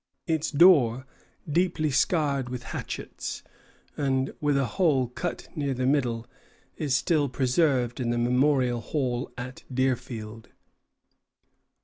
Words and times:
Its 0.25 0.49
door, 0.49 1.05
deeply 1.47 1.91
scarred 1.91 2.49
with 2.49 2.63
hatchets, 2.63 3.43
and 3.95 4.33
with 4.41 4.57
a 4.57 4.65
hole 4.65 5.07
cut 5.09 5.47
near 5.55 5.75
the 5.75 5.85
middle, 5.85 6.25
is 6.75 6.95
still 6.95 7.29
preserved 7.29 7.99
in 7.99 8.09
the 8.09 8.17
Memorial 8.17 8.81
Hall 8.81 9.29
at 9.37 9.63
Deerfield. 9.71 10.49